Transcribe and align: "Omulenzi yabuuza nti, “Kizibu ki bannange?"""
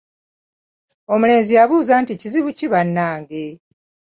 "Omulenzi 1.13 1.51
yabuuza 1.57 1.93
nti, 2.01 2.13
“Kizibu 2.21 2.49
ki 2.57 2.65
bannange?""" 2.73 3.45